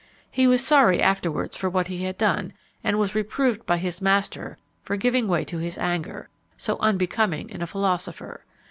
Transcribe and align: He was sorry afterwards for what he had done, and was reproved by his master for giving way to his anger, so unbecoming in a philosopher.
He 0.31 0.47
was 0.47 0.65
sorry 0.65 0.99
afterwards 0.99 1.55
for 1.55 1.69
what 1.69 1.85
he 1.85 2.05
had 2.05 2.17
done, 2.17 2.53
and 2.83 2.97
was 2.97 3.13
reproved 3.13 3.67
by 3.67 3.77
his 3.77 4.01
master 4.01 4.57
for 4.81 4.97
giving 4.97 5.27
way 5.27 5.45
to 5.45 5.59
his 5.59 5.77
anger, 5.77 6.27
so 6.57 6.79
unbecoming 6.79 7.51
in 7.51 7.61
a 7.61 7.67
philosopher. 7.67 8.43